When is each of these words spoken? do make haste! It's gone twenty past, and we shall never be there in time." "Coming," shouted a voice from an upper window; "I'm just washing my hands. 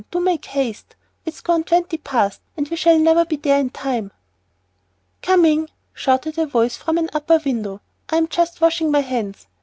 do 0.09 0.19
make 0.19 0.45
haste! 0.45 0.95
It's 1.25 1.41
gone 1.41 1.63
twenty 1.63 1.99
past, 1.99 2.41
and 2.57 2.67
we 2.67 2.75
shall 2.75 2.97
never 2.97 3.23
be 3.23 3.35
there 3.35 3.59
in 3.59 3.69
time." 3.69 4.11
"Coming," 5.21 5.69
shouted 5.93 6.39
a 6.39 6.47
voice 6.47 6.75
from 6.75 6.97
an 6.97 7.07
upper 7.13 7.39
window; 7.45 7.81
"I'm 8.09 8.27
just 8.27 8.59
washing 8.61 8.89
my 8.89 9.01
hands. 9.01 9.45